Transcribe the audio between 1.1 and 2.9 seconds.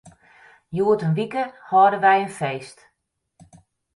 wike hâlde wy in feest.